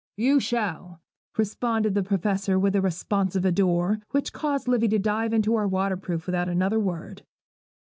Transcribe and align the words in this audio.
'You 0.17 0.39
shall!' 0.39 0.99
responded 1.37 1.93
the 1.93 2.01
Professor 2.01 2.57
with 2.57 2.75
a 2.75 2.81
responsive 2.81 3.45
ardour, 3.45 3.99
which 4.09 4.33
caused 4.33 4.67
Livy 4.67 4.87
to 4.87 4.97
dive 4.97 5.31
into 5.31 5.53
her 5.57 5.67
waterproof 5.67 6.25
without 6.25 6.49
another 6.49 6.79
word. 6.79 7.21